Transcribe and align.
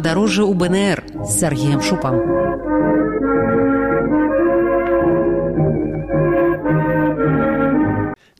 падарожжа 0.00 0.48
ў 0.48 0.56
бнр 0.56 0.98
з 1.28 1.28
сергеем 1.28 1.80
шупам. 1.84 2.16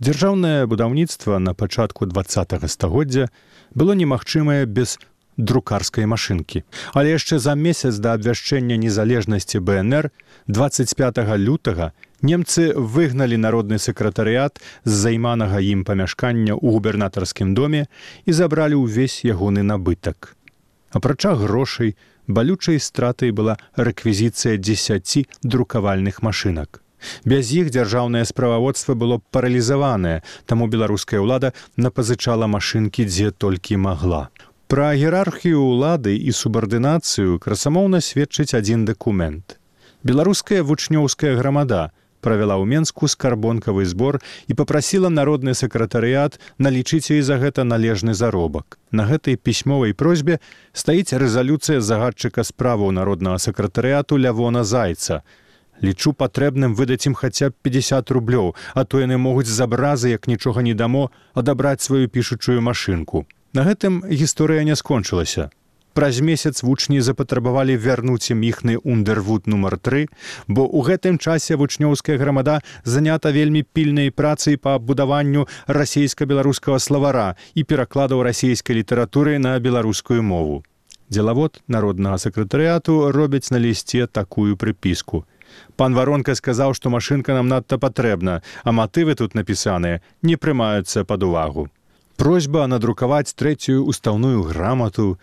Дзяржаўнае 0.01 0.65
будаўніцтва 0.65 1.37
на 1.37 1.53
пачатку 1.53 2.09
два 2.09 2.25
стагоддзя 2.25 3.29
было 3.77 3.93
немагчымае 3.93 4.65
без 4.65 4.97
друкарскай 5.37 6.09
машынкі. 6.09 6.65
Але 6.97 7.21
яшчэ 7.21 7.37
за 7.37 7.53
месяц 7.53 8.01
да 8.01 8.17
абвяшчэння 8.17 8.81
незалежнасці 8.81 9.61
бнр 9.61 10.09
25 10.49 10.97
лютага 11.37 11.93
немцы 12.25 12.73
выгналі 12.73 13.37
народны 13.37 13.77
сакратарыят 13.77 14.65
з 14.85 14.93
займанага 14.97 15.61
ім 15.61 15.85
памяшкання 15.85 16.57
ў 16.57 16.67
губернатарскім 16.73 17.53
доме 17.53 17.85
і 18.25 18.33
забралі 18.33 18.81
ўвесь 18.81 19.29
ягоны 19.29 19.61
набытак 19.61 20.40
апрача 20.91 21.35
грошай 21.35 21.97
балючай 22.27 22.79
стратай 22.81 23.31
была 23.31 23.57
рэквізіцыя 23.77 24.59
дзесяці 24.59 25.27
друкавальных 25.43 26.23
машынак 26.27 26.83
без 27.25 27.51
іх 27.57 27.73
дзяржаўнае 27.73 28.25
справаводства 28.29 28.95
было 28.95 29.23
паралізаванае 29.33 30.21
таму 30.47 30.69
беларуская 30.69 31.25
ўлада 31.25 31.53
напазычала 31.77 32.51
машынкі 32.59 33.09
дзе 33.09 33.31
толькі 33.31 33.81
магла 33.89 34.29
Пра 34.71 34.93
іерархію 34.95 35.59
ўлады 35.67 36.13
і 36.15 36.31
субардынацыю 36.31 37.41
красамоўна 37.43 37.99
сведчыць 37.99 38.55
адзін 38.55 38.85
дакумент. 38.87 39.57
Беларуская 40.07 40.63
вучнёўская 40.63 41.33
грамада 41.35 41.91
правяла 42.21 42.61
ў 42.61 42.81
Мску 42.81 43.09
скарбонкавы 43.09 43.85
збор 43.85 44.21
і 44.47 44.55
попрасіла 44.55 45.09
народны 45.09 45.57
сакратарыят 45.57 46.39
налічыць 46.59 47.11
ёй 47.11 47.21
за 47.25 47.41
гэта 47.41 47.65
належны 47.65 48.15
заробак. 48.15 48.79
На 48.93 49.09
гэтай 49.09 49.37
пісьмовай 49.37 49.93
просьбе 49.93 50.41
стаіць 50.73 51.17
рэзалюцыя 51.17 51.81
загадчыка 51.81 52.45
справаў 52.45 52.93
народнага 52.93 53.39
сакратарыяту 53.39 54.17
лявона 54.17 54.65
зайца. 54.65 55.23
Лічу 55.81 56.13
патрэбным 56.13 56.77
выдаць 56.77 57.09
ім 57.09 57.17
хаця 57.17 57.49
б 57.51 57.57
50 57.65 58.11
рублёў, 58.13 58.53
а 58.75 58.85
то 58.85 59.01
яны 59.01 59.17
могуць 59.17 59.49
з 59.49 59.61
абразы, 59.65 60.13
як 60.13 60.29
нічога 60.29 60.61
не 60.63 60.75
дамо, 60.75 61.11
адабраць 61.33 61.81
сваю 61.81 62.09
пішучую 62.09 62.61
машынку. 62.61 63.25
На 63.53 63.65
гэтым 63.65 64.05
гісторыя 64.05 64.63
не 64.63 64.77
скончылася. 64.77 65.51
Праз 65.93 66.21
месяц 66.21 66.63
вучні 66.63 67.01
запатрабавалі 67.03 67.75
вярнуць 67.75 68.31
ім 68.31 68.43
іхны 68.47 68.77
ундервуд 68.79 69.51
нумар 69.51 69.75
тры, 69.75 70.07
бо 70.47 70.63
ў 70.63 70.87
гэтым 70.87 71.19
часе 71.19 71.59
вучнёўская 71.59 72.15
грамада 72.15 72.61
занята 72.85 73.35
вельмі 73.35 73.67
пільнай 73.67 74.15
працай 74.15 74.55
па 74.55 74.79
будаванню 74.79 75.49
расійска-беларускага 75.67 76.79
славара 76.79 77.35
і 77.55 77.67
перакладаў 77.67 78.23
расійскай 78.23 78.79
літаратуры 78.79 79.39
на 79.43 79.59
беларускую 79.59 80.23
мову. 80.23 80.63
Дзелавод 81.11 81.59
народнага 81.67 82.23
сакратарыяту 82.23 83.11
робяць 83.11 83.51
на 83.51 83.59
лісце 83.59 84.07
такую 84.07 84.55
прыпіску. 84.55 85.27
Пан 85.75 85.99
варонка 85.99 86.39
сказаў, 86.39 86.79
што 86.79 86.95
машынка 86.95 87.35
нам 87.35 87.51
надта 87.51 87.83
патрэбна, 87.83 88.47
а 88.63 88.71
матывы 88.71 89.19
тут 89.19 89.35
напісаныя 89.35 89.99
не 90.23 90.39
прымаюцца 90.39 91.03
пад 91.03 91.27
увагу 91.27 91.67
просьба 92.21 92.67
надрукаваць 92.69 93.33
трэцюю 93.33 93.87
устаўную 93.89 94.43
грамату, 94.45 95.17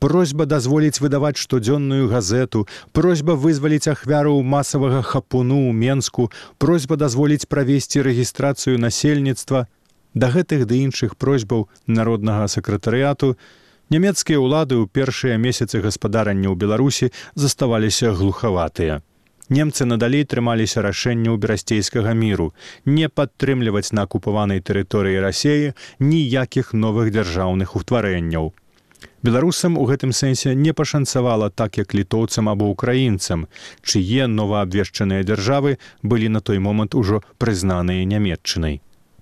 просьба 0.00 0.46
дазволіць 0.46 1.00
выдаваць 1.04 1.36
штодзённую 1.36 2.08
газету, 2.08 2.66
просьба 2.92 3.36
вызваліць 3.36 3.92
ахвяру 3.92 4.40
масавага 4.42 5.02
хапуну 5.02 5.70
ў 5.70 5.96
Мску, 5.96 6.32
просьба 6.58 6.96
дазволіць 6.96 7.46
правесці 7.46 8.02
рэгістрацыю 8.02 8.80
насельніцтва. 8.80 9.68
Да 10.14 10.32
гэтых 10.32 10.66
ды 10.66 10.82
іншых 10.82 11.14
просьбаў 11.14 11.68
народнага 11.86 12.48
сакратарыяту 12.48 13.36
нямецкія 13.94 14.40
ўлады 14.40 14.80
ў 14.80 14.90
першыя 14.90 15.36
месяцы 15.36 15.84
гаспадарання 15.84 16.50
ў 16.50 16.56
Беларусі 16.56 17.12
заставаліся 17.36 18.10
глухаватыя 18.16 19.04
немцы 19.50 19.84
надалей 19.84 20.24
трымаліся 20.24 20.82
рашэнняў 20.86 21.36
берасцейскага 21.42 22.14
міру 22.14 22.50
не 22.86 23.10
падтрымліваць 23.10 23.90
на 23.98 24.06
акупаванай 24.06 24.62
тэрыторыі 24.62 25.22
рассеі 25.26 25.74
ніякіх 25.98 26.72
новых 26.84 27.10
дзяржаўных 27.16 27.74
утварэнняў 27.82 28.52
беларусам 29.22 29.78
у 29.78 29.86
гэтым 29.90 30.12
сэнсе 30.12 30.54
не 30.54 30.72
пашанцавала 30.72 31.50
так 31.50 31.78
як 31.78 31.94
літоўцам 31.94 32.48
або 32.48 32.68
украінцам 32.74 33.48
чые 33.82 34.26
новаабвешчаныя 34.26 35.24
дзяржавы 35.24 35.78
былі 36.02 36.28
на 36.28 36.40
той 36.40 36.58
момант 36.58 36.94
ужо 36.94 37.24
прызнаныя 37.38 38.04
нямметчынай 38.04 38.80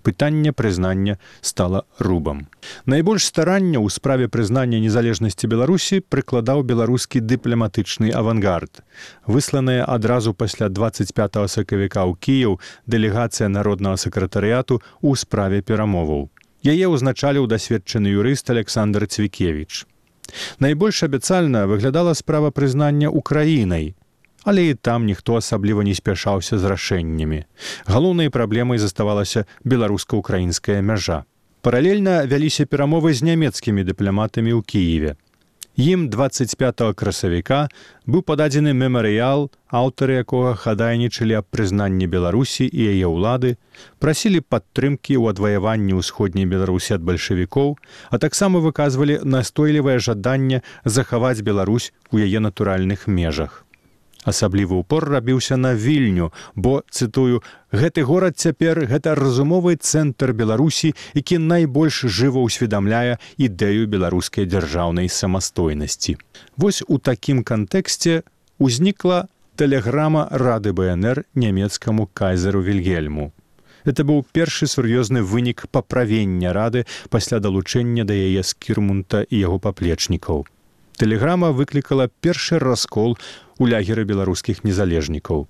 пытанне 0.09 0.53
прызнання 0.53 1.19
стала 1.41 1.85
рубам. 1.99 2.47
Найбольш 2.87 3.27
старання 3.27 3.79
ў 3.79 3.93
справе 3.93 4.29
прызнання 4.29 4.81
незалежнасці 4.81 5.51
Беларусі 5.53 6.01
прыкладаў 6.01 6.65
беларускі 6.65 7.21
дыпламатычны 7.21 8.09
авангард. 8.17 8.81
Высланая 9.27 9.85
адразу 9.85 10.33
пасля 10.33 10.73
25 10.73 11.13
сакавіка 11.53 12.09
ў 12.09 12.17
Кіяў 12.17 12.57
дэлегацыя 12.87 13.53
народнага 13.53 14.01
сакратарыяту 14.01 14.81
ў 15.05 15.13
справе 15.13 15.61
перамоваў. 15.61 16.33
Яе 16.67 16.91
ўзначаліў 16.91 17.47
дасведчаны 17.47 18.11
юрыст 18.11 18.51
Александр 18.51 19.07
Цвікевич. 19.07 19.87
Найбольш 20.59 21.03
абяцальна 21.07 21.67
выглядала 21.71 22.15
справа 22.19 22.51
прызнання 22.51 23.09
украінай, 23.09 23.95
але 24.43 24.71
і 24.71 24.75
там 24.75 25.07
ніхто 25.07 25.39
асабліва 25.39 25.87
не 25.87 25.95
спяшаўся 25.95 26.59
з 26.59 26.65
рашэннямі. 26.65 27.47
Галоўнай 27.87 28.29
праблемай 28.29 28.79
заставалася 28.79 29.47
беларуска-украінская 29.65 30.83
мяжа. 30.83 31.25
Паралельна 31.63 32.27
вяліся 32.27 32.67
перамовы 32.67 33.15
з 33.15 33.23
нямецкімі 33.23 33.87
дыпламатамі 33.87 34.51
ў 34.59 34.61
Киеве. 34.67 35.15
Ім 35.79 36.09
25 36.11 36.81
красавіка 36.99 37.59
быў 38.03 38.25
пададзены 38.27 38.73
мемарыял, 38.75 39.45
аўтары 39.71 40.17
якога 40.19 40.57
хадайнічалі 40.59 41.39
аб 41.39 41.47
прызнанні 41.55 42.09
Беларусі 42.11 42.67
і 42.67 42.89
яе 42.95 43.07
ўлады, 43.07 43.53
прасілі 44.03 44.43
падтрымкі 44.43 45.15
ў 45.15 45.31
адваяванні 45.31 45.95
ўсходняй 46.01 46.51
Беларусі 46.51 46.99
ад 46.99 47.07
бальшавікоў, 47.07 47.79
а 48.11 48.19
таксама 48.19 48.59
выказвалі 48.59 49.23
настойлівае 49.23 50.03
жаданне 50.03 50.67
захаваць 50.83 51.47
Беларусь 51.47 51.95
у 52.11 52.19
яе 52.19 52.43
натуральных 52.43 53.07
межах 53.07 53.63
асаблівы 54.33 54.81
ўпор 54.83 55.09
рабіўся 55.15 55.57
на 55.57 55.73
вільню 55.75 56.33
бо 56.55 56.83
цытую 56.91 57.43
гэты 57.73 58.05
горад 58.09 58.39
цяпер 58.39 58.85
гэта 58.93 59.15
разумовы 59.19 59.77
цэнтр 59.77 60.33
беларусі 60.33 60.95
які 61.15 61.39
найбольш 61.39 62.05
жыва 62.19 62.45
ўсведамляе 62.45 63.19
ідэю 63.37 63.89
беларускай 63.89 64.47
дзяржаўнай 64.47 65.09
самастойнасці 65.09 66.19
вось 66.57 66.85
у 66.87 66.99
такім 66.99 67.43
кантэксце 67.43 68.23
узнікла 68.59 69.27
тэлеграма 69.59 70.29
рады 70.31 70.73
бнр 70.73 71.25
нямецкаму 71.35 72.07
кайзеру 72.15 72.63
вільгельму. 72.63 73.33
Это 73.83 74.05
быў 74.07 74.23
першы 74.37 74.69
сур'ёзны 74.71 75.23
вынік 75.27 75.67
паправення 75.75 76.53
рады 76.55 76.85
пасля 77.11 77.41
далучэння 77.43 78.05
да 78.07 78.15
яе 78.15 78.47
скірмунта 78.47 79.25
і 79.27 79.41
яго 79.43 79.59
паплечнікаў. 79.59 80.47
Тэлеграма 80.99 81.51
выклікала 81.51 82.07
першы 82.23 82.59
раскол 82.63 83.19
у 83.59 83.67
лягеры 83.67 84.07
беларускіх 84.09 84.65
незалежнікаў. 84.65 85.47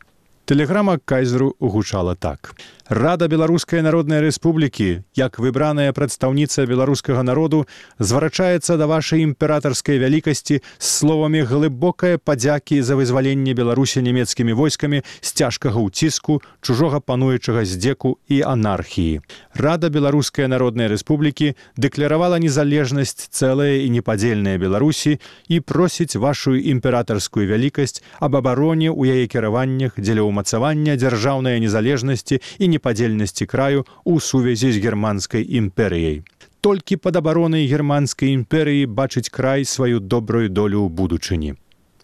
Тэлеграма 0.49 0.97
кайзеру 1.05 1.55
гучала 1.61 2.15
так. 2.17 2.57
Рада 2.89 3.29
беларускай 3.29 3.83
народнай 3.85 4.25
рэспублікі, 4.25 5.05
як 5.13 5.37
выбраная 5.37 5.93
прадстаўніца 5.93 6.65
беларускага 6.65 7.21
народу, 7.21 7.67
зварачаецца 8.01 8.81
да 8.81 8.89
вашай 8.89 9.21
імператарскай 9.29 10.01
вялікасці 10.01 10.65
з 10.65 10.87
словамі 10.89 11.45
глыбокае 11.45 12.17
падзякі 12.17 12.81
за 12.81 12.97
вызваленне 12.97 13.53
беларусі 13.53 14.01
нямецкімі 14.01 14.57
войскамі 14.57 15.03
з 15.05 15.29
цяжкага 15.37 15.85
ўціску, 15.85 16.41
чужога 16.65 17.05
пануючага 17.05 17.69
здзеку 17.69 18.17
і 18.25 18.41
анархіі. 18.49 19.21
Рада 19.53 19.93
беларускай 19.93 20.49
народнай 20.49 20.89
рэспублікі 20.89 21.61
дэкляравала 21.77 22.41
незалежнасць 22.41 23.29
цэлая 23.29 23.85
і 23.85 23.93
непадзельная 24.01 24.57
беларусі 24.57 25.21
і 25.53 25.61
просіць 25.61 26.17
вашу 26.17 26.57
імператарскую 26.57 27.53
вялікасць 27.53 28.01
аб 28.17 28.41
абароне 28.41 28.89
ў 28.89 29.13
яе 29.13 29.29
кіраваннях 29.29 30.01
дзеля 30.01 30.25
ўмацавання 30.25 30.97
дзяржаўнай 30.97 31.61
незалежнасці 31.61 32.41
і 32.57 32.65
не 32.65 32.78
непадзельнасці 32.79 33.51
краю 33.51 33.85
ў 34.07 34.23
сувязі 34.23 34.71
з 34.73 34.79
германскай 34.79 35.43
імперыяй. 35.43 36.23
Толькі 36.63 36.97
пад 36.97 37.19
абаронай 37.19 37.67
германскай 37.67 38.35
імперыі 38.35 38.87
бачыць 38.87 39.31
край 39.31 39.67
сваю 39.67 39.99
добрую 40.01 40.49
долю 40.49 40.87
ў 40.87 40.89
будучыні. 40.89 41.59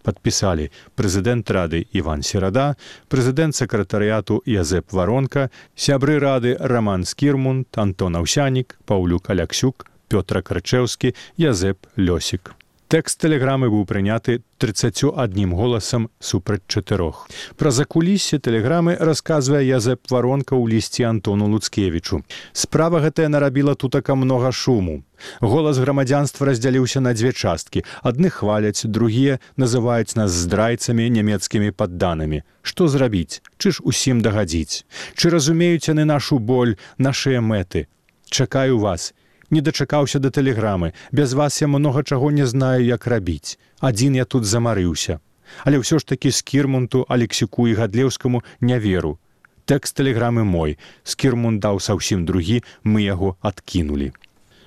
Падпісалі 0.04 0.68
прэзідэнт 1.00 1.48
рады 1.56 1.80
Іван 1.96 2.20
Серада, 2.22 2.76
прэзідэнт 3.08 3.56
сакратарыяту 3.56 4.42
Язэп 4.44 4.92
Варонка, 4.92 5.48
сябры 5.74 6.18
рады 6.20 6.56
Раман 6.60 7.08
Скірмунд, 7.08 7.72
Антон 7.74 8.20
Аўсянік, 8.20 8.76
Паўлюк 8.84 9.30
Аляксюк, 9.30 9.88
Пётра 10.12 10.44
Крачэўскі, 10.44 11.16
Язэп 11.40 11.88
Лёсік. 11.96 12.52
Тэкст 12.94 13.18
тэлеграмы 13.24 13.72
быў 13.74 13.88
прыняты 13.90 14.36
31 14.62 15.50
голасам 15.50 16.04
супраць 16.22 16.62
чатырох. 16.70 17.24
Пра 17.58 17.72
закуліссе 17.74 18.38
тэлеграмы 18.38 18.94
расказвае 19.08 19.66
Язэп 19.66 20.06
варонка 20.14 20.54
ў 20.54 20.70
лісці 20.70 21.02
Антону 21.08 21.48
Луцкевічу. 21.50 22.20
Справа 22.54 23.02
гэтая 23.02 23.26
нарабіла 23.26 23.74
тутака 23.74 24.14
многа 24.14 24.52
шуму. 24.54 25.02
Голас 25.42 25.82
грамадзянства 25.82 26.46
раздзяліўся 26.46 27.02
на 27.02 27.18
дзве 27.18 27.34
часткі. 27.34 27.82
Адны 28.06 28.30
хваляць, 28.30 28.86
другія 28.86 29.42
называюць 29.58 30.14
нас 30.14 30.30
здрайцамі 30.30 31.10
нямецкімі 31.18 31.74
падданымі. 31.74 32.46
Што 32.62 32.86
зрабіць? 32.86 33.42
Чы 33.58 33.74
ж 33.74 33.82
усім 33.82 34.22
дагадзіць? 34.22 34.86
Чы 35.18 35.34
разумеюць 35.34 35.90
яны 35.90 36.06
нашу 36.06 36.38
боль, 36.38 36.78
нашыя 37.02 37.42
мэты? 37.42 37.90
Чакаю 38.30 38.78
вас, 38.78 39.10
не 39.54 39.62
дачакаўся 39.62 40.18
да 40.18 40.30
тэлеграмы. 40.34 40.92
Без 41.12 41.34
вас 41.38 41.60
я 41.62 41.68
многа 41.70 42.02
чаго 42.02 42.30
не 42.30 42.46
знаю 42.46 42.82
як 42.84 43.06
рабіць. 43.06 43.58
Адзін 43.80 44.18
я 44.20 44.24
тут 44.24 44.44
замарыўся. 44.44 45.20
Але 45.64 45.78
ўсё 45.78 46.02
ж 46.02 46.06
такі 46.10 46.34
з 46.34 46.42
кірмунту 46.42 47.06
алексіку 47.08 47.68
і 47.70 47.78
гадлеўскаму 47.78 48.42
не 48.60 48.78
веру. 48.82 49.18
Тэкст 49.64 49.96
тэлеграмы 49.96 50.44
мой. 50.44 50.78
З 51.04 51.14
кірмун 51.14 51.62
даў 51.62 51.80
саўсім 51.80 52.26
другі 52.28 52.60
мы 52.82 53.06
яго 53.06 53.36
адкінулі 53.40 54.12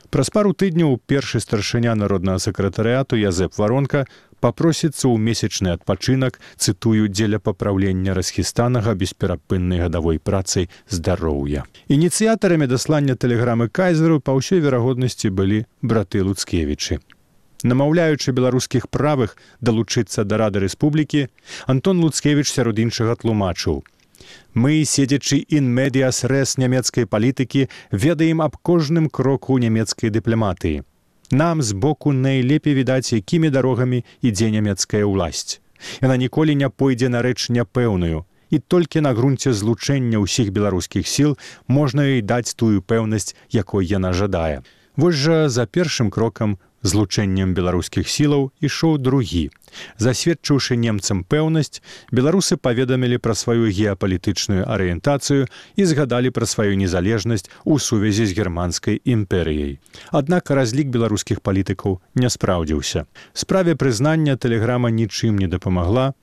праз 0.09 0.29
пару 0.29 0.53
тыдняў 0.53 0.97
першы 1.05 1.39
старшыня 1.43 1.95
народнага 1.95 2.39
сакратарыяту 2.39 3.19
язэп 3.19 3.57
варонка 3.57 4.05
папросіцца 4.39 5.09
ў 5.09 5.17
месячны 5.17 5.73
адпачынак 5.73 6.39
цытую 6.57 7.09
дзеля 7.09 7.39
папраўлення 7.41 8.13
расхістанага 8.17 8.93
бесперапыннай 8.93 9.81
гадавой 9.85 10.19
працай 10.19 10.69
здароўя. 10.87 11.65
Ініцыятарамі 11.89 12.69
даслання 12.69 13.17
тэлеграмы 13.17 13.69
кайзеру 13.69 14.21
па 14.21 14.37
ўсёй 14.37 14.61
верагоднасці 14.61 15.33
былі 15.33 15.65
браты 15.81 16.23
луцкевічы. 16.23 17.01
Намаўляючы 17.65 18.31
беларускіх 18.37 18.85
правых 18.93 19.33
далучыцца 19.61 20.23
да 20.23 20.37
рады 20.37 20.61
рэспублікі, 20.61 21.27
Антон 21.65 21.99
Луцкевіч 22.05 22.45
сярод 22.53 22.77
іншага 22.77 23.17
тлумачыў. 23.17 23.81
Мы, 24.53 24.83
седзячы 24.85 25.37
інмедіас 25.47 26.23
рэс 26.25 26.57
нямецкай 26.57 27.05
палітыкі, 27.05 27.67
ведаем 27.91 28.41
аб 28.41 28.57
кожным 28.61 29.09
кроку 29.09 29.57
нямецкай 29.57 30.09
дыпламатыі. 30.09 30.83
Нам 31.31 31.61
збоку 31.61 32.13
найлепей 32.13 32.73
відаць, 32.73 33.13
якімі 33.13 33.49
дарогамі 33.49 34.03
ідзе 34.21 34.49
нямецкая 34.51 35.03
ўласць. 35.03 35.59
Яна 36.01 36.17
ніколі 36.17 36.55
не 36.55 36.69
пойдзе 36.69 37.09
на 37.09 37.21
рэч 37.21 37.51
няпэўную. 37.51 38.25
І 38.49 38.59
толькі 38.59 39.03
на 39.03 39.11
грунце 39.11 39.51
злучэння 39.51 40.23
ўсіх 40.23 40.55
беларускіх 40.55 41.07
сіл 41.07 41.35
можна 41.67 42.07
ёй 42.07 42.21
даць 42.23 42.55
тую 42.55 42.79
пэўнасць, 42.79 43.35
якой 43.51 43.83
яна 43.85 44.13
жадае. 44.15 44.63
Вось 44.95 45.19
жа 45.19 45.49
за 45.49 45.67
першым 45.67 46.09
крокам 46.09 46.57
злучэннем 46.83 47.53
беларускіх 47.57 48.09
сілаў 48.09 48.51
ішоў 48.61 48.97
другі. 48.97 49.49
Засведчыўшы 49.97 50.77
немцам 50.77 51.23
пэўнасць, 51.23 51.81
беларусы 52.11 52.57
паведамілі 52.57 53.17
пра 53.17 53.33
сваю 53.35 53.67
геапалітычную 53.69 54.63
арыентацыю 54.65 55.47
і 55.75 55.83
згадалі 55.83 56.31
пра 56.31 56.45
сваю 56.45 56.77
незалежнасць 56.77 57.49
у 57.65 57.79
сувязі 57.79 58.25
з 58.25 58.37
германскай 58.37 59.01
імперыяй. 59.03 59.79
Аднак 60.11 60.49
разлік 60.51 60.87
беларускіх 60.93 61.41
палітыкаў 61.41 61.99
не 62.15 62.29
спраўдзіўся. 62.29 63.05
Справе 63.33 63.75
прызнання 63.75 64.37
тэлеграма 64.37 64.89
нічым 64.89 65.37
не 65.37 65.47
дапамагла, 65.47 66.13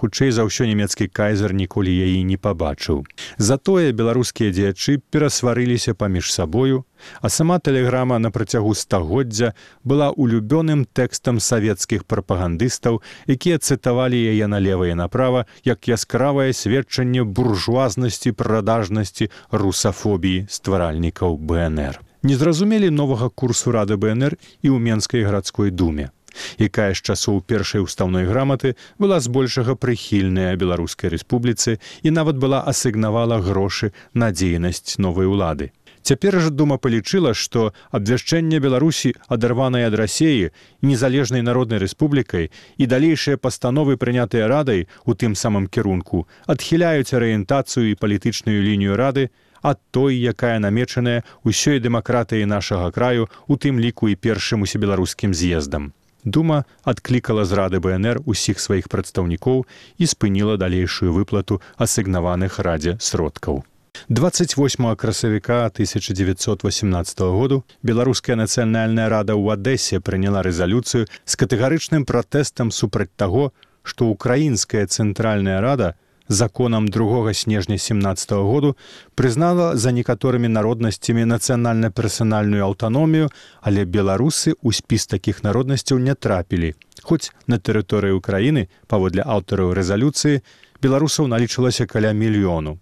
хутчэй 0.00 0.32
за 0.32 0.48
ўсё 0.48 0.64
нямецкі 0.64 1.12
кайзер 1.12 1.52
ніколі 1.52 1.92
яе 1.92 2.24
не 2.24 2.40
пабачыў. 2.40 3.04
Затое 3.36 3.92
беларускія 3.92 4.48
дзеячы 4.48 4.98
перасварыліся 5.12 5.92
паміж 5.92 6.32
сабою, 6.32 6.84
а 7.20 7.28
сама 7.28 7.58
тэлеграма 7.60 8.18
на 8.18 8.30
працягу 8.30 8.74
стагоддзя 8.74 9.52
была 9.84 10.10
улюбёным 10.10 10.86
тэкстам 10.88 11.40
савецкіх 11.40 12.04
прапагандыстаў, 12.04 13.00
якія 13.28 13.58
цытавалі 13.60 14.16
яе 14.16 14.46
налева 14.48 14.88
і 14.88 14.94
направа 14.96 15.44
як 15.64 15.88
яскравае 15.88 16.52
сведчанне 16.52 17.24
буржуазнасці 17.24 18.32
прадажнасці 18.32 19.28
русафобіі 19.52 20.46
стваральнікаў 20.48 21.36
БНР. 21.36 22.00
Не 22.22 22.36
зразумелі 22.36 22.90
новага 22.90 23.28
курсу 23.28 23.72
рады 23.72 23.96
БНР 23.96 24.36
і 24.60 24.68
ў 24.68 24.78
менскай 24.78 25.24
гарадской 25.24 25.70
думе 25.72 26.12
якая 26.58 26.92
з 26.94 27.00
часоў 27.02 27.42
першай 27.42 27.80
устаўной 27.80 28.24
граматы 28.28 28.76
была 28.98 29.20
збольшага 29.20 29.74
прыхільная 29.74 30.54
беларускай 30.56 31.10
рэспубліцы 31.16 31.78
і 32.02 32.10
нават 32.10 32.36
была 32.36 32.62
асігнавала 32.62 33.40
грошы 33.40 33.92
на 34.14 34.30
дзейнасць 34.30 34.98
новай 34.98 35.26
улады. 35.26 35.72
Цяпер 36.02 36.40
жа 36.40 36.50
дума 36.50 36.78
палічыла, 36.80 37.34
што 37.36 37.72
абвяшчэнне 37.92 38.60
Беларусі 38.64 39.12
адарванай 39.28 39.84
ад 39.88 39.94
рассеі 40.00 40.48
незалежнай 40.82 41.44
народнай 41.44 41.82
рэспублікай 41.82 42.48
і 42.80 42.88
далейшыя 42.92 43.36
пастановы 43.36 44.00
прынятыя 44.00 44.48
радай 44.48 44.88
у 45.04 45.14
тым 45.14 45.36
самым 45.36 45.68
кірунку 45.68 46.24
адхіляюць 46.46 47.12
арыентацыю 47.12 47.92
і 47.92 48.00
палітычную 48.00 48.64
лінію 48.64 48.96
рады 48.96 49.28
ад 49.62 49.78
той, 49.92 50.16
якая 50.16 50.56
намечаная 50.58 51.20
ўсёй 51.44 51.84
дэмакратыі 51.84 52.48
нашага 52.48 52.88
краю 52.90 53.28
у 53.46 53.60
тым 53.60 53.76
ліку 53.76 54.08
і 54.08 54.16
першым 54.16 54.64
усебеларускім 54.64 55.36
з'ездам. 55.36 55.92
Дума 56.24 56.64
адклікала 56.84 57.44
з 57.44 57.52
рады 57.56 57.80
БНР 57.80 58.20
усіх 58.26 58.60
сваіх 58.60 58.88
прадстаўнікоў 58.92 59.64
і 59.98 60.04
спыніла 60.06 60.56
далейшую 60.60 61.12
выплату 61.16 61.60
асігнаваных 61.76 62.58
радзе 62.60 62.96
сродкаў. 63.00 63.64
28 64.08 64.96
красавіка 64.96 65.66
1918 65.66 67.20
году 67.20 67.64
беларуская 67.82 68.36
нацыянальная 68.36 69.08
рада 69.08 69.34
ў 69.34 69.56
адэсе 69.56 70.00
прыняла 70.00 70.42
рэзалюцыю 70.42 71.08
з 71.24 71.34
катэгарычным 71.36 72.04
пратэстам 72.04 72.70
супраць 72.70 73.12
таго, 73.16 73.52
што 73.82 74.06
украінская 74.06 74.86
цэнтральная 74.86 75.60
рада 75.60 75.96
законам 76.30 76.88
2 76.88 77.34
снежня 77.34 77.76
17 77.78 78.32
-го 78.32 78.44
году 78.44 78.76
прызнала 79.16 79.76
за 79.76 79.90
некаторымі 79.90 80.48
народнасцямі 80.48 81.24
нацыянальна-персанальную 81.24 82.62
аўтаномію, 82.62 83.28
але 83.60 83.84
беларусы 83.84 84.54
ў 84.54 84.72
спіс 84.72 85.06
такіх 85.06 85.42
народнасцяў 85.42 85.98
не 85.98 86.14
трапілі. 86.14 86.74
Хоць 87.02 87.32
на 87.46 87.58
тэрыторыі 87.58 88.16
ўкраіны 88.22 88.68
паводле 88.86 89.22
аўтараў 89.26 89.74
рэзалюцыі 89.74 90.40
беларусаў 90.82 91.26
налічылася 91.26 91.86
каля 91.86 92.12
мільёну. 92.12 92.78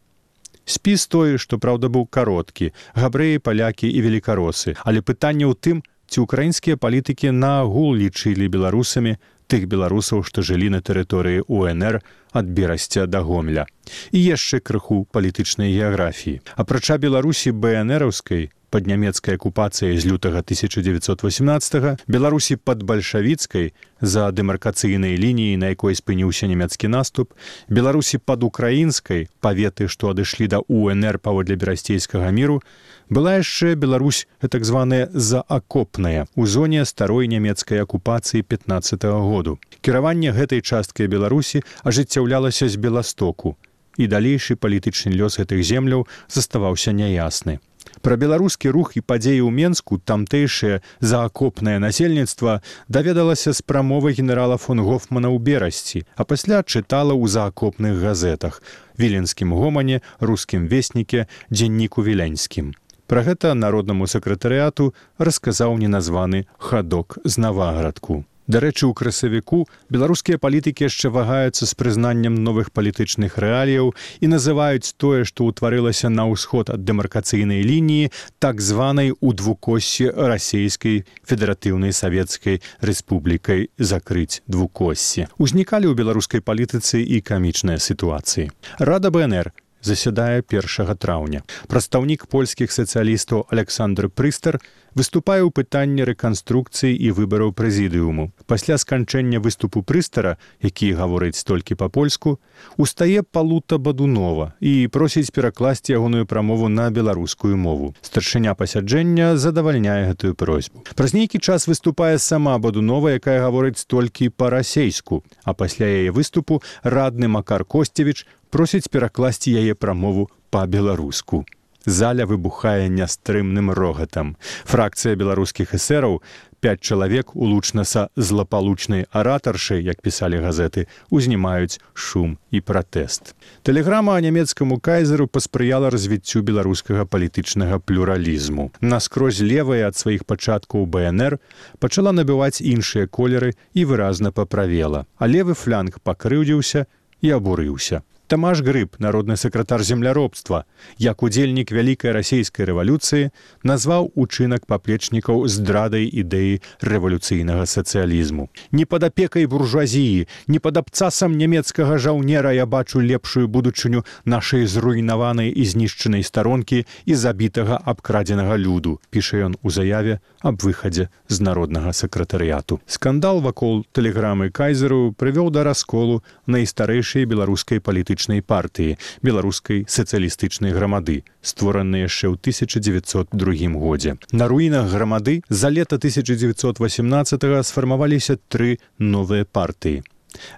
Спіс 0.65 1.07
той, 1.07 1.39
што 1.39 1.57
праўда 1.57 1.89
быў 1.89 2.05
кароткі, 2.07 2.73
габрэі, 2.95 3.39
палякі 3.39 3.89
і 3.89 4.01
велікаросы, 4.05 4.77
але 4.85 5.01
пытанне 5.01 5.49
ў 5.49 5.57
тым, 5.57 5.83
ці 6.09 6.25
ўкраінскія 6.25 6.77
палітыкі 6.81 7.31
наагул 7.31 7.95
лічылі 7.95 8.49
беларусамі 8.49 9.17
тых 9.49 9.65
беларусаў, 9.69 10.25
што 10.25 10.45
жылі 10.45 10.69
на 10.75 10.81
тэрыторыі 10.85 11.45
УНР 11.49 12.01
ад 12.37 12.47
берасця 12.53 13.07
да 13.07 13.25
гомля. 13.25 13.65
І 14.13 14.21
яшчэ 14.21 14.61
крыху 14.61 15.09
палітычнай 15.13 15.73
геаграфіі. 15.73 16.41
Апрача 16.57 17.01
беларусі 17.01 17.53
бнраўскай 17.53 18.53
пад 18.71 18.87
нямецкай 18.87 19.35
акупацыяй 19.35 19.97
з 19.99 20.05
лютага 20.07 20.45
1918 20.45 22.05
беларусі 22.07 22.57
пад 22.57 22.83
бальшавіцкай 22.83 23.73
за 24.01 24.29
дэмаркацыйнай 24.31 25.17
лініі 25.17 25.57
на 25.57 25.73
якой 25.75 25.97
спыніўся 25.99 26.47
нямецкі 26.47 26.89
наступ 26.93 27.33
беларусі 27.69 28.19
пад 28.19 28.45
украінскай 28.45 29.29
паветы 29.41 29.89
што 29.89 30.13
адышлі 30.13 30.49
да 30.49 30.61
унр 30.69 31.19
паводле 31.19 31.57
берасцейскага 31.57 32.31
міру 32.31 32.61
была 33.09 33.41
яшчэ 33.41 33.75
беларусь 33.75 34.29
так 34.41 34.65
званая 34.65 35.09
заакопная 35.13 36.27
у 36.37 36.47
зоне 36.47 36.85
старой 36.85 37.29
нямецкай 37.29 37.81
акупацыі 37.81 38.43
15 38.43 39.05
-го 39.05 39.23
году. 39.23 39.59
Кіраванне 39.81 40.33
гэтай 40.33 40.61
часткай 40.61 41.07
беларусі 41.07 41.63
ажыццяўлялася 41.85 42.69
з 42.69 42.77
беластоку 42.77 43.57
і 43.97 44.07
далейшы 44.07 44.55
палітычны 44.55 45.13
лёс 45.17 45.39
гэтых 45.41 45.63
земляў 45.63 46.07
заставаўся 46.29 46.93
няясны 46.93 47.59
Пра 48.03 48.17
беларускі 48.17 48.71
рух 48.75 48.97
і 48.97 49.03
падзеі 49.03 49.43
ў 49.45 49.71
Мску 49.71 49.99
тамтэйшае 49.99 50.81
заакопнае 51.01 51.79
насельніцтва 51.83 52.61
даведалася 52.89 53.53
з 53.53 53.61
прамовы 53.63 54.13
генерала 54.15 54.57
фон 54.57 54.81
Гофмана 54.81 55.29
ў 55.29 55.39
берасці, 55.39 56.05
а 56.17 56.25
пасля 56.25 56.63
чытала 56.63 57.15
ў 57.17 57.27
заакопных 57.29 57.99
газетах, 57.99 58.63
віленскім 58.99 59.53
гомане, 59.53 60.01
рускім 60.21 60.69
весніке, 60.69 61.27
дзенніку 61.51 62.03
віляньскім. 62.03 62.75
Пра 63.09 63.25
гэта 63.25 63.55
народнаму 63.57 64.05
сакратарыяту 64.05 64.93
расказаў 65.17 65.81
неназваны 65.81 66.45
хадок 66.61 67.17
з 67.25 67.41
наваградку. 67.41 68.25
Дарэчы, 68.49 68.87
у 68.89 68.95
красавіку 68.97 69.69
беларускія 69.93 70.41
палітыкі 70.41 70.89
яшчэ 70.89 71.13
вагаюцца 71.13 71.69
з 71.69 71.77
прызнаннем 71.77 72.33
новых 72.33 72.73
палітычных 72.73 73.37
рэаліяў 73.37 73.93
і 73.93 74.27
называюць 74.33 74.97
тое, 74.97 75.29
што 75.29 75.53
ўтварылася 75.53 76.09
на 76.09 76.25
ўсход 76.33 76.73
ад 76.73 76.81
дэмаркацыйнай 76.89 77.61
лініі 77.61 78.09
так 78.41 78.65
званай 78.65 79.13
у 79.13 79.37
двукоссі 79.37 80.09
расійскай 80.17 81.05
федэратыўнай 81.29 81.93
савецкай 81.93 82.65
рэспублікай 82.81 83.69
закрыць 83.77 84.41
двукоссі. 84.49 85.29
Узнікалі 85.37 85.93
ў 85.93 85.95
беларускай 86.01 86.41
палітыцы 86.41 87.05
і 87.05 87.21
камічныя 87.21 87.77
сітуацыі. 87.77 88.49
Рада 88.81 89.13
БНР 89.13 89.53
засядае 89.83 90.43
першага 90.43 90.95
траўня. 90.95 91.43
Прадстаўнік 91.69 92.27
польскіх 92.27 92.73
сацыялістаў 92.73 93.47
Александр 93.51 94.09
Прыстер 94.09 94.59
выступае 94.99 95.47
ў 95.47 95.55
пытанні 95.55 96.03
рэканструкцыі 96.11 96.91
і 96.91 97.15
выбараў 97.15 97.55
прэзідыуму. 97.55 98.35
Пасля 98.51 98.79
сканчэння 98.83 99.39
выступу 99.39 99.87
прыстара, 99.87 100.37
які 100.59 100.91
гаворыць 100.99 101.39
толькі 101.47 101.79
па-польску, 101.79 102.39
устае 102.77 103.23
палута 103.23 103.79
бадунова 103.79 104.53
і 104.59 104.91
просіць 104.91 105.31
перакласці 105.31 105.95
ягоную 105.95 106.27
прамову 106.27 106.67
на 106.69 106.91
беларускую 106.91 107.55
мову. 107.57 107.95
Старшыня 108.03 108.59
пасяджэння 108.59 109.37
задавальняе 109.39 110.11
гэтую 110.11 110.35
просьбу. 110.35 110.83
Праз 110.99 111.15
нейкі 111.15 111.39
час 111.39 111.69
выступае 111.71 112.19
сама 112.19 112.59
бадунова, 112.59 113.15
якая 113.15 113.39
гаворыць 113.47 113.87
толькі 113.87 114.35
па-расейску, 114.35 115.23
а 115.45 115.55
пасля 115.55 115.87
яе 115.87 116.11
выступу 116.11 116.63
радны 116.83 117.31
Макар 117.31 117.65
Косцевіч 117.65 118.27
просіць 118.51 118.91
перакласці 118.91 119.55
яе 119.55 119.79
прамову 119.79 120.27
па-беларуску. 120.51 121.45
Заля 121.87 122.27
выбухае 122.27 122.89
нястрымным 122.89 123.71
рогатам. 123.71 124.37
Фракцыя 124.67 125.15
беларускіх 125.15 125.75
эсэраў, 125.79 126.21
пяць 126.61 126.83
чалавек 126.83 127.35
улучнаса 127.37 128.09
злапалучнай 128.17 129.07
аратаршы, 129.13 129.79
як 129.81 130.03
пісалі 130.03 130.43
газеты, 130.43 130.87
узнімаюць 131.11 131.79
шум 131.95 132.39
і 132.51 132.61
пратэст. 132.61 133.35
Тэлеграма 133.63 134.19
нямецкаму 134.21 134.81
кайзеру 134.83 135.29
паспрыяла 135.31 135.91
развіццю 135.95 136.43
беларускага 136.43 137.07
палітычнага 137.07 137.79
плюралізму. 137.79 138.73
Наскрозь 138.81 139.41
левая 139.41 139.87
ад 139.89 139.97
сваіх 139.97 140.27
пачаткаў 140.27 140.87
БНР 140.87 141.39
пачала 141.79 142.13
набываць 142.13 142.61
іншыя 142.61 143.07
колеры 143.07 143.55
і 143.73 143.85
выразна 143.85 144.33
паправела, 144.33 145.07
а 145.17 145.31
левы 145.31 145.55
фланг 145.55 146.03
пакрыўдзіўся 146.03 146.87
і 147.23 147.31
абурыўся. 147.39 148.03
Тамаш 148.29 148.61
грыб 148.61 148.93
народны 148.99 149.39
сакратар 149.41 149.83
земляробства 149.83 150.67
як 151.01 151.23
удзельнік 151.25 151.71
вялікай 151.73 152.13
расійскай 152.13 152.69
рэвалюцыі 152.69 153.31
назваў 153.65 154.11
учынак 154.21 154.67
паплечнікаў 154.69 155.49
здрадай 155.49 156.05
ідэі 156.05 156.61
рэвалюцыйнага 156.85 157.65
сацыялізму. 157.65 158.53
Не 158.71 158.85
пад 158.85 159.09
апекай 159.09 159.49
буржуазіі 159.49 160.29
не 160.45 160.61
пад 160.61 160.77
абцасам 160.77 161.39
нямецкага 161.41 161.97
жаўнера 161.97 162.53
я 162.53 162.67
бачу 162.67 163.01
лепшую 163.01 163.49
будучыню 163.49 164.05
нашай 164.29 164.69
зруйнаванай 164.69 165.49
і 165.49 165.65
знішчанай 165.65 166.21
старонкі 166.21 166.85
і 166.85 167.15
забітага 167.17 167.81
абкрадзенага 167.81 168.61
люду 168.61 169.01
піша 169.09 169.41
ён 169.49 169.57
у 169.65 169.73
заяве 169.73 170.21
аб 170.45 170.61
выхадзе 170.61 171.09
з 171.33 171.41
народнага 171.41 171.97
сакратарыяту. 171.97 172.85
Скандал 172.85 173.41
вакол 173.41 173.89
тэлеграмы 173.97 174.53
кайзеру 174.53 175.17
прывёў 175.17 175.49
да 175.49 175.65
расколу 175.65 176.21
найстарэйшай 176.45 177.25
беларускай 177.25 177.81
палітычнай 177.81 178.18
палітычнай 178.19 178.43
партыі 178.43 178.99
беларускай 179.23 179.87
сацыялістычнай 179.87 180.75
грамады 180.75 181.23
створаны 181.43 182.03
яшчэ 182.03 182.35
ў 182.35 182.37
1902 182.37 183.79
годзе. 183.79 184.19
На 184.33 184.49
руінах 184.49 184.91
грамады 184.91 185.43
за 185.49 185.69
лета 185.71 185.97
1918 185.97 187.65
сфармаваліся 187.65 188.39
тры 188.49 188.79
новыя 188.99 189.45
партыі. 189.45 190.03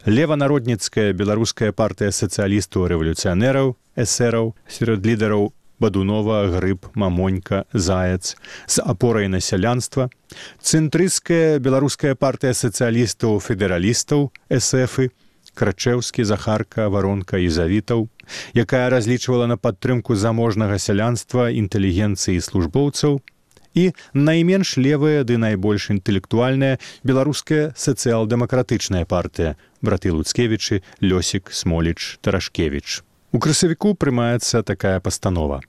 Леванародніцкая 0.06 1.12
беларуская 1.12 1.72
партыя 1.72 2.10
сацыялістаў 2.10 2.88
рэвалюцыянераў 2.88 3.76
эсэраў 3.96 4.54
сярод 4.68 5.06
лідараў 5.06 5.52
бадунова 5.80 6.48
грыб 6.48 6.88
мамонька 6.94 7.64
заяц 7.72 8.36
з 8.66 8.82
апорай 8.84 9.28
на 9.28 9.40
сялянства 9.40 10.10
цэнтрыская 10.60 11.58
беларуская 11.58 12.14
партыя 12.14 12.52
сацыялістаў 12.52 13.40
федэралістаў 13.40 14.28
эсэфы 14.50 15.10
крачэўскі 15.60 16.24
захарка 16.24 16.88
варонка 16.88 17.36
і 17.36 17.48
завітаў 17.52 18.08
якая 18.56 18.86
разлічвала 18.94 19.46
на 19.50 19.56
падтрымку 19.60 20.16
заможнага 20.16 20.78
сялянства 20.78 21.50
інтэлігенцыі 21.52 22.40
службоўцаў 22.40 23.20
і 23.74 23.92
найменш 24.14 24.76
левая 24.76 25.22
ды 25.24 25.36
найбольш 25.38 25.90
інтэлектуальная 25.94 26.78
беларуская 27.04 27.70
сацыял-дэмакратычная 27.76 29.04
партыя 29.04 29.56
браты 29.82 30.12
луцкевічы 30.16 30.82
лёсік 31.00 31.52
смоліч 31.52 32.18
тарашкевич 32.24 33.02
у 33.32 33.38
красавіку 33.38 33.94
прымаецца 33.94 34.62
такая 34.66 34.98
пастанова 35.00 35.60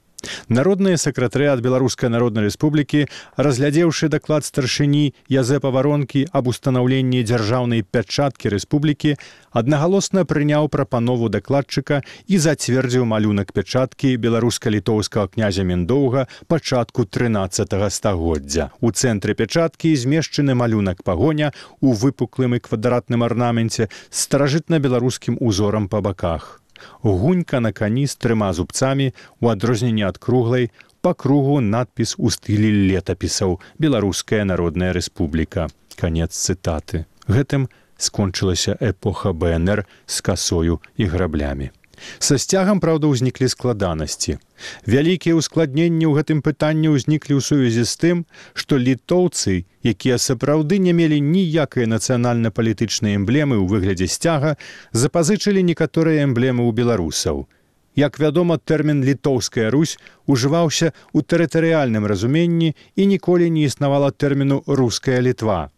Народныя 0.50 0.98
сакратары 0.98 1.48
ад 1.52 1.62
беларускай 1.66 2.10
народнай 2.10 2.46
рэспублікі, 2.48 3.08
разглядзеўшы 3.38 4.10
даклад 4.12 4.46
старшыні 4.46 5.14
Язэпа 5.32 5.72
варонкі 5.72 6.28
аб 6.32 6.48
устанаўленні 6.52 7.24
дзяржаўнай 7.24 7.84
пячаткі 7.84 8.54
рэспублікі, 8.54 9.18
аднагалосна 9.52 10.26
прыняў 10.26 10.70
прапанову 10.70 11.30
дакладчыка 11.30 12.02
і 12.28 12.38
зацвердзіў 12.38 13.06
малюнак 13.06 13.52
пячаткі 13.52 14.16
беларуска-літоўскага 14.16 15.34
князя 15.36 15.64
Мендоўга 15.64 16.28
пачатку 16.48 17.06
13 17.06 17.76
стагоддзя. 17.92 18.72
У 18.80 18.92
цэнтры 18.92 19.36
пячаткі 19.36 19.96
змешчаны 19.96 20.56
малюнак 20.56 21.04
пагоня 21.04 21.52
у 21.80 21.94
выпуклым 21.94 22.56
і 22.56 22.64
квадратным 22.64 23.24
арнаменце 23.24 23.90
старажытна-беларускім 24.10 25.38
узорам 25.40 25.88
па 25.92 26.02
баках 26.02 26.61
гунька 27.04 27.60
на 27.60 27.72
кані 27.72 28.08
з 28.08 28.16
трыма 28.16 28.54
зубцамі 28.54 29.12
у 29.40 29.50
адрозненне 29.54 30.08
ад 30.08 30.18
круглай 30.18 30.72
па 31.02 31.14
кругу 31.14 31.60
надпіс 31.62 32.16
у 32.18 32.30
стылі 32.30 32.72
летапісаў 32.94 33.60
беларуская 33.82 34.46
народная 34.46 34.94
рэспубліка 34.94 35.70
канец 35.98 36.32
цытаты. 36.38 37.06
Гэтым 37.28 37.70
скончылася 37.98 38.78
эпоха 38.80 39.34
бнр 39.34 39.86
з 40.06 40.22
касою 40.22 40.82
і 40.98 41.06
граблямі 41.06 41.72
Са 42.20 42.38
сцягам 42.38 42.80
праўда 42.84 43.10
ўзніклі 43.12 43.48
складанасці. 43.52 44.38
Вялікія 44.86 45.38
ўскладненні 45.38 46.06
ў 46.06 46.22
гэтым 46.22 46.40
пытанні 46.46 46.94
ўзніклі 46.94 47.38
ў 47.38 47.42
сувязі 47.42 47.84
з 47.86 47.94
тым, 48.04 48.18
што 48.54 48.78
літоўцы, 48.78 49.66
якія 49.82 50.22
сапраўды 50.22 50.78
не 50.78 50.94
мелі 50.94 51.18
ніякай 51.22 51.90
нацыянальна-палітычнай 51.90 53.18
эмблемы 53.18 53.58
ў 53.58 53.66
выглядзе 53.66 54.08
сцяга, 54.08 54.56
запазычылі 54.94 55.66
некаторыя 55.66 56.24
эмблемы 56.30 56.64
ў 56.68 56.72
беларусаў. 56.78 57.46
Як 57.96 58.20
вядома, 58.24 58.56
тэрмін 58.58 59.04
літоўская 59.04 59.68
Русь 59.70 60.00
ужываўся 60.26 60.96
ў 61.12 61.20
тэрытарыяльным 61.28 62.08
разуменні 62.08 62.72
і 62.96 63.04
ніколі 63.06 63.52
не 63.52 63.68
існавала 63.68 64.16
тэрміну 64.16 64.64
руская 64.66 65.20
літва 65.20 65.72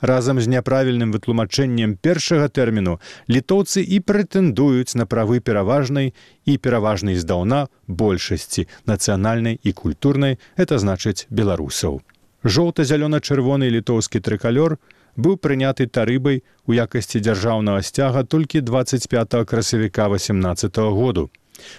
разам 0.00 0.40
з 0.40 0.46
няправільным 0.48 1.12
вытлумачэннем 1.12 1.96
першага 1.96 2.48
тэрміну 2.48 2.98
літоўцы 3.28 3.82
і 3.82 4.00
прэтэндуюць 4.00 4.94
на 4.94 5.06
правы 5.06 5.40
пераважнай 5.40 6.14
і 6.44 6.58
пераважнай 6.58 7.16
здаўна 7.16 7.66
большасці 7.86 8.68
нацыянальнай 8.86 9.58
і 9.62 9.72
культурнай 9.72 10.38
это 10.56 10.78
значыць 10.78 11.26
беларусаў. 11.30 12.00
Жоўта-зялёна-чырвоны 12.44 13.66
літоўскі 13.68 14.20
трыкалёр 14.22 14.78
быў 15.16 15.36
прыняты 15.36 15.90
тарыбай 15.90 16.42
у 16.66 16.72
якасці 16.72 17.18
дзяржаўнага 17.20 17.82
сцяга 17.82 18.22
толькі 18.22 18.60
25 18.60 19.44
красавіка 19.44 20.08
18 20.08 20.78
-го 20.78 20.94
году. 20.94 21.30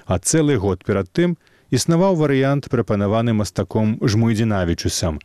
А 0.05 0.19
цэлы 0.19 0.57
год 0.57 0.83
перад 0.83 1.07
тым 1.15 1.38
існаваў 1.71 2.15
варыянт 2.15 2.67
прапанаваны 2.69 3.33
мастаком 3.33 3.97
жмуйдзінавічусам 4.03 5.19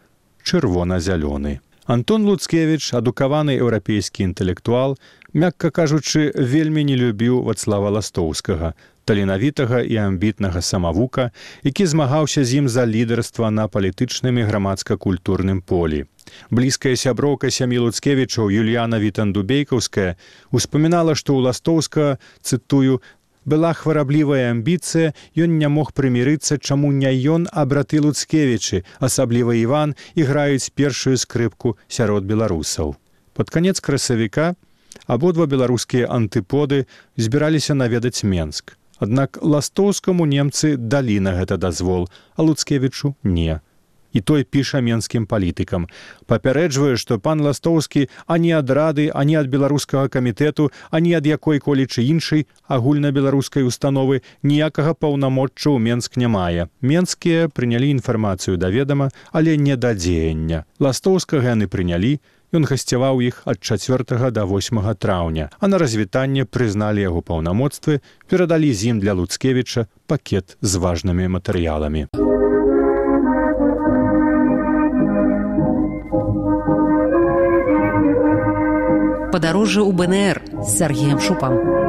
чырвона-зялёны 0.45 1.59
Антон 1.85 2.25
Луцкевіч, 2.25 2.97
адукаваны 2.97 3.61
еўрапейскі 3.61 4.25
інтэлектуал, 4.25 4.97
мякка 5.37 5.69
кажучы, 5.69 6.33
вельмі 6.33 6.81
не 6.81 6.97
любіў 6.97 7.45
вацлава 7.45 7.93
ластоўскага, 7.93 8.73
таленавітага 9.05 9.85
і 9.85 9.97
амбітнага 10.01 10.65
самавука, 10.65 11.29
які 11.61 11.85
змагаўся 11.85 12.41
з 12.41 12.65
ім 12.65 12.73
за 12.73 12.89
лідарства 12.89 13.51
на 13.51 13.69
палітычным 13.69 14.41
і 14.41 14.49
грамадска-культурным 14.49 15.61
полі. 15.61 16.09
Блізкая 16.49 16.97
сяброўка 16.97 17.53
сям'і 17.53 17.85
Луцкевічаў 17.85 18.49
Юльяна 18.49 18.97
Вітандубейкаўская 18.97 20.17
успамінала, 20.57 21.13
што 21.13 21.37
ў 21.37 21.53
ластоўска 21.53 22.17
цытую 22.41 23.05
была 23.45 23.73
хвараблівая 23.73 24.51
амбіцыя, 24.51 25.15
ён 25.37 25.59
не 25.59 25.69
мог 25.69 25.93
прымірыцца, 25.93 26.59
чаму 26.59 26.93
не 26.93 27.13
ён, 27.29 27.49
а 27.53 27.65
браты 27.65 28.01
Луцкевічы, 28.01 28.85
асабліва 29.01 29.55
Іван 29.55 29.95
іграюць 30.15 30.73
першую 30.75 31.17
скрыпку 31.17 31.77
сярод 31.89 32.25
беларусаў. 32.25 32.97
Пад 33.35 33.51
канец 33.51 33.81
красавіка 33.81 34.55
абодва 35.07 35.47
беларускія 35.47 36.09
антыподы 36.09 36.87
збіраліся 37.17 37.75
наведаць 37.75 38.25
Менск. 38.25 38.77
Аднак 38.99 39.39
ластоўскаму 39.43 40.25
немцы 40.25 40.77
далі 40.77 41.21
на 41.21 41.35
гэта 41.35 41.59
дазвол, 41.59 42.09
а 42.37 42.43
Луцкевічу 42.43 43.15
не 43.23 43.61
і 44.15 44.23
той 44.23 44.47
піша 44.47 44.81
менскім 44.81 45.27
палітыкам. 45.27 45.91
Папярэджвае 46.31 46.97
што 46.97 47.19
пан 47.19 47.43
ластоўскі 47.45 48.07
ані 48.27 48.55
ад 48.57 48.71
рады 48.71 49.11
ані 49.13 49.37
ад 49.43 49.51
беларускага 49.53 50.09
камітэту 50.09 50.71
ані 50.91 51.19
ад 51.19 51.27
якой-колечы 51.27 52.07
іншай 52.07 52.47
агульнабеларускай 52.65 53.67
установы 53.67 54.23
ніякага 54.41 54.95
паўнамочча 54.95 55.75
ў 55.75 55.79
менск 55.83 56.17
не 56.17 56.31
мае. 56.31 56.71
Менскія 56.81 57.51
прынялі 57.51 57.91
інфармацыю 57.91 58.57
да 58.57 58.71
ведама 58.71 59.11
але 59.33 59.59
не 59.59 59.77
да 59.77 59.93
дзеяння. 59.93 60.65
Ластоўскага 60.79 61.53
яны 61.59 61.69
прынялі 61.69 62.23
Ён 62.55 62.67
гасцяваў 62.71 63.19
іх 63.27 63.43
ад 63.51 63.59
4 63.59 64.31
да 64.31 64.45
8 64.47 64.79
траўня, 64.95 65.51
а 65.59 65.67
на 65.67 65.79
развітанне 65.83 66.47
прызналі 66.47 67.03
яго 67.03 67.23
паўнамоцтвы, 67.31 67.99
перадалі 68.31 68.71
з 68.71 68.95
ім 68.95 69.01
для 69.03 69.19
Луцкевіча 69.19 69.91
пакет 70.07 70.55
з 70.61 70.79
важнымі 70.79 71.27
матэрыяламі. 71.35 72.07
Падарожжа 79.35 79.83
ў 79.83 79.91
БНР 79.99 80.37
з 80.63 80.69
Сергеем 80.79 81.19
Шупам. 81.19 81.84